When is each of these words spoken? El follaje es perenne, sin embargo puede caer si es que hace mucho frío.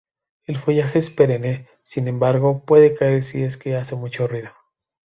El 0.47 0.57
follaje 0.57 0.97
es 0.97 1.11
perenne, 1.11 1.67
sin 1.83 2.07
embargo 2.07 2.63
puede 2.65 2.95
caer 2.95 3.23
si 3.23 3.43
es 3.43 3.55
que 3.55 3.75
hace 3.75 3.95
mucho 3.95 4.27
frío. 4.27 4.49